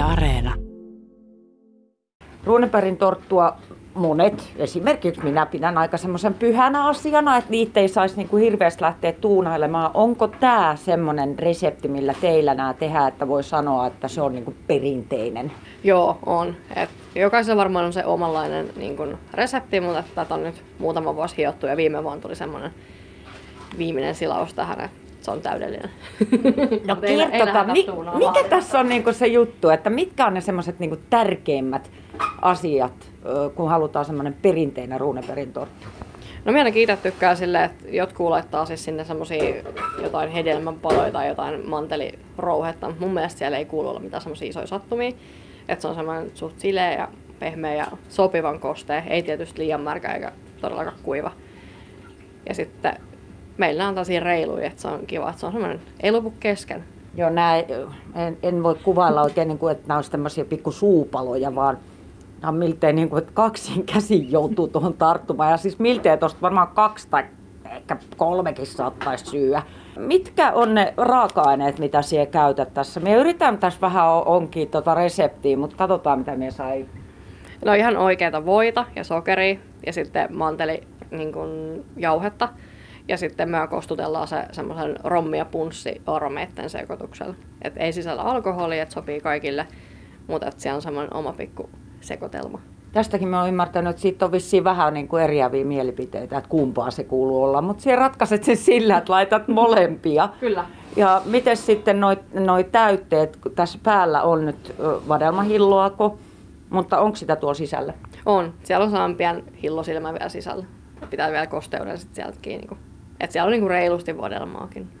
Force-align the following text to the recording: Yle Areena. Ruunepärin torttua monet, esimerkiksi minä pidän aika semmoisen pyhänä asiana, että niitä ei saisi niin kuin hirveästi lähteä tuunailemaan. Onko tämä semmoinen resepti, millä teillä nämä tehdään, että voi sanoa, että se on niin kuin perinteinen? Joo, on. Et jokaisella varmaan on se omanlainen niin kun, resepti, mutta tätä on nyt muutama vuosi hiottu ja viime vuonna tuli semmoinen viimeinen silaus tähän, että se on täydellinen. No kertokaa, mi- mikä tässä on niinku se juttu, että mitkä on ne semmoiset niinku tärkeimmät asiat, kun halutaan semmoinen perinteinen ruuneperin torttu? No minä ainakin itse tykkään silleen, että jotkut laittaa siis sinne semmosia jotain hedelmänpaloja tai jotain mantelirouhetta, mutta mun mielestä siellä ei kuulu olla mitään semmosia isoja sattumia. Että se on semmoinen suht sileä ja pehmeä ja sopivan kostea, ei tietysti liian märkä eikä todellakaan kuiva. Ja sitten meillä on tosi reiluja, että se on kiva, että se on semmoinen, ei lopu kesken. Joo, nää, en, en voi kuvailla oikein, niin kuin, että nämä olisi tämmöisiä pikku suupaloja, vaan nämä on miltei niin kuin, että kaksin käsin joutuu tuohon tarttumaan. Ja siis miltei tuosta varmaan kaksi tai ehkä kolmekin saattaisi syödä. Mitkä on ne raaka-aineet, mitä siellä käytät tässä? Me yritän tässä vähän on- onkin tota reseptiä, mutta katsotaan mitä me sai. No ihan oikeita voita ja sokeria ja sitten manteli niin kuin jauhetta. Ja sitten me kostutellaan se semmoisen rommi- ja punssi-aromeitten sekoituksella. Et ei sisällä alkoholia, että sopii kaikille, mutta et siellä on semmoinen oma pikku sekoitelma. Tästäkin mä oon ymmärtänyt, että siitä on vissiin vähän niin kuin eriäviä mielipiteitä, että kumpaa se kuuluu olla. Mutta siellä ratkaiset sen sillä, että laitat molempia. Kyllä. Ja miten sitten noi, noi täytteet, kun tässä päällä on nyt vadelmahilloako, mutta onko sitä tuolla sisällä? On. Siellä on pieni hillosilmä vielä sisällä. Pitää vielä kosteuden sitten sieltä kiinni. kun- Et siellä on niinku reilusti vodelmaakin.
Yle 0.00 0.08
Areena. 0.08 0.54
Ruunepärin 2.44 2.96
torttua 2.96 3.56
monet, 3.94 4.52
esimerkiksi 4.56 5.24
minä 5.24 5.46
pidän 5.46 5.78
aika 5.78 5.96
semmoisen 5.96 6.34
pyhänä 6.34 6.86
asiana, 6.86 7.36
että 7.36 7.50
niitä 7.50 7.80
ei 7.80 7.88
saisi 7.88 8.16
niin 8.16 8.28
kuin 8.28 8.42
hirveästi 8.42 8.82
lähteä 8.82 9.12
tuunailemaan. 9.12 9.90
Onko 9.94 10.28
tämä 10.28 10.76
semmoinen 10.76 11.38
resepti, 11.38 11.88
millä 11.88 12.14
teillä 12.20 12.54
nämä 12.54 12.74
tehdään, 12.74 13.08
että 13.08 13.28
voi 13.28 13.42
sanoa, 13.42 13.86
että 13.86 14.08
se 14.08 14.22
on 14.22 14.32
niin 14.32 14.44
kuin 14.44 14.56
perinteinen? 14.66 15.52
Joo, 15.84 16.18
on. 16.26 16.56
Et 16.76 16.90
jokaisella 17.14 17.60
varmaan 17.60 17.84
on 17.84 17.92
se 17.92 18.04
omanlainen 18.04 18.70
niin 18.76 18.96
kun, 18.96 19.18
resepti, 19.34 19.80
mutta 19.80 20.04
tätä 20.14 20.34
on 20.34 20.42
nyt 20.42 20.64
muutama 20.78 21.16
vuosi 21.16 21.36
hiottu 21.36 21.66
ja 21.66 21.76
viime 21.76 22.04
vuonna 22.04 22.22
tuli 22.22 22.36
semmoinen 22.36 22.70
viimeinen 23.78 24.14
silaus 24.14 24.54
tähän, 24.54 24.80
että 24.80 25.09
se 25.24 25.30
on 25.30 25.40
täydellinen. 25.40 25.90
No 26.86 26.96
kertokaa, 26.96 27.64
mi- 27.64 27.86
mikä 28.18 28.48
tässä 28.50 28.80
on 28.80 28.88
niinku 28.88 29.12
se 29.12 29.26
juttu, 29.26 29.68
että 29.70 29.90
mitkä 29.90 30.26
on 30.26 30.34
ne 30.34 30.40
semmoiset 30.40 30.78
niinku 30.78 30.98
tärkeimmät 31.10 31.90
asiat, 32.42 33.10
kun 33.54 33.68
halutaan 33.70 34.04
semmoinen 34.04 34.36
perinteinen 34.42 35.00
ruuneperin 35.00 35.52
torttu? 35.52 35.86
No 36.44 36.52
minä 36.52 36.60
ainakin 36.60 36.82
itse 36.82 36.96
tykkään 36.96 37.36
silleen, 37.36 37.64
että 37.64 37.84
jotkut 37.88 38.28
laittaa 38.28 38.66
siis 38.66 38.84
sinne 38.84 39.04
semmosia 39.04 39.54
jotain 40.02 40.30
hedelmänpaloja 40.30 41.12
tai 41.12 41.28
jotain 41.28 41.68
mantelirouhetta, 41.70 42.86
mutta 42.86 43.04
mun 43.04 43.14
mielestä 43.14 43.38
siellä 43.38 43.58
ei 43.58 43.64
kuulu 43.64 43.88
olla 43.88 44.00
mitään 44.00 44.22
semmosia 44.22 44.48
isoja 44.48 44.66
sattumia. 44.66 45.12
Että 45.68 45.82
se 45.82 45.88
on 45.88 45.94
semmoinen 45.94 46.30
suht 46.34 46.58
sileä 46.58 46.92
ja 46.92 47.08
pehmeä 47.38 47.74
ja 47.74 47.86
sopivan 48.08 48.60
kostea, 48.60 49.02
ei 49.02 49.22
tietysti 49.22 49.62
liian 49.62 49.80
märkä 49.80 50.12
eikä 50.12 50.32
todellakaan 50.60 50.96
kuiva. 51.02 51.30
Ja 52.48 52.54
sitten 52.54 52.96
meillä 53.58 53.88
on 53.88 53.94
tosi 53.94 54.20
reiluja, 54.20 54.66
että 54.66 54.82
se 54.82 54.88
on 54.88 55.06
kiva, 55.06 55.28
että 55.28 55.40
se 55.40 55.46
on 55.46 55.52
semmoinen, 55.52 55.80
ei 56.00 56.10
lopu 56.12 56.32
kesken. 56.40 56.84
Joo, 57.14 57.30
nää, 57.30 57.56
en, 58.14 58.38
en 58.42 58.62
voi 58.62 58.74
kuvailla 58.74 59.22
oikein, 59.22 59.48
niin 59.48 59.58
kuin, 59.58 59.72
että 59.72 59.88
nämä 59.88 59.98
olisi 59.98 60.10
tämmöisiä 60.10 60.44
pikku 60.44 60.72
suupaloja, 60.72 61.54
vaan 61.54 61.78
nämä 62.42 62.48
on 62.48 62.54
miltei 62.54 62.92
niin 62.92 63.08
kuin, 63.10 63.18
että 63.18 63.32
kaksin 63.34 63.86
käsin 63.86 64.32
joutuu 64.32 64.68
tuohon 64.68 64.94
tarttumaan. 64.94 65.50
Ja 65.50 65.56
siis 65.56 65.78
miltei 65.78 66.18
tuosta 66.18 66.40
varmaan 66.42 66.68
kaksi 66.68 67.08
tai 67.10 67.24
ehkä 67.70 67.96
kolmekin 68.16 68.66
saattaisi 68.66 69.26
syödä. 69.26 69.62
Mitkä 69.98 70.52
on 70.52 70.74
ne 70.74 70.94
raaka-aineet, 70.96 71.78
mitä 71.78 72.02
siellä 72.02 72.26
käytät 72.26 72.74
tässä? 72.74 73.00
Me 73.00 73.14
yritän 73.14 73.58
tässä 73.58 73.80
vähän 73.80 74.08
on- 74.08 74.26
onkin 74.26 74.68
tota 74.68 74.94
reseptiä, 74.94 75.56
mutta 75.56 75.76
katsotaan 75.76 76.18
mitä 76.18 76.36
me 76.36 76.50
sai. 76.50 76.86
No 77.64 77.72
ihan 77.74 77.96
oikeita 77.96 78.46
voita 78.46 78.84
ja 78.96 79.04
sokeria 79.04 79.58
ja 79.86 79.92
sitten 79.92 80.36
manteli 80.36 80.82
niin 81.10 81.32
kuin 81.32 81.82
jauhetta. 81.96 82.48
Ja 83.10 83.16
sitten 83.16 83.50
me 83.50 83.58
kostutellaan 83.70 84.28
se 84.28 84.44
semmoisen 84.52 84.96
rommi- 85.04 85.38
ja 85.38 85.44
punssi-aromeitten 85.44 86.70
sekoituksella. 86.70 87.34
Et 87.62 87.72
ei 87.76 87.92
sisällä 87.92 88.22
alkoholia, 88.22 88.82
että 88.82 88.94
sopii 88.94 89.20
kaikille, 89.20 89.66
mutta 90.26 90.46
et 90.46 90.60
siellä 90.60 90.76
on 90.76 90.82
semmoinen 90.82 91.16
oma 91.16 91.32
pikku 91.32 91.70
sekoitelma. 92.00 92.60
Tästäkin 92.92 93.28
mä 93.28 93.40
oon 93.40 93.48
ymmärtänyt, 93.48 93.90
että 93.90 94.02
siitä 94.02 94.24
on 94.24 94.32
vissiin 94.32 94.64
vähän 94.64 94.94
niin 94.94 95.08
kuin 95.08 95.22
eriäviä 95.22 95.64
mielipiteitä, 95.64 96.38
että 96.38 96.48
kumpaa 96.48 96.90
se 96.90 97.04
kuuluu 97.04 97.42
olla. 97.42 97.62
Mutta 97.62 97.82
siellä 97.82 98.00
ratkaiset 98.00 98.44
sen 98.44 98.56
sillä, 98.56 98.98
että 98.98 99.12
laitat 99.12 99.48
molempia. 99.48 100.28
Kyllä. 100.40 100.64
Ja 100.96 101.22
miten 101.24 101.56
sitten 101.56 102.00
noi, 102.00 102.16
noi 102.34 102.64
täytteet, 102.64 103.36
kun 103.36 103.52
tässä 103.52 103.78
päällä 103.82 104.22
on 104.22 104.44
nyt 104.46 104.74
vadelmahilloako, 105.08 106.18
mutta 106.70 107.00
onko 107.00 107.16
sitä 107.16 107.36
tuolla 107.36 107.54
sisällä? 107.54 107.92
On. 108.26 108.54
Siellä 108.62 109.04
on 109.04 109.16
pieni 109.16 109.44
hillosilmä 109.62 110.12
vielä 110.12 110.28
sisällä. 110.28 110.64
Pitää 111.10 111.30
vielä 111.30 111.46
kosteuden 111.46 111.98
sitten 111.98 112.14
sieltä 112.24 112.38
kiinni. 112.42 112.66
kun- 112.66 112.89
Et 113.20 113.30
siellä 113.30 113.46
on 113.46 113.52
niinku 113.52 113.68
reilusti 113.68 114.16
vodelmaakin. 114.16 114.99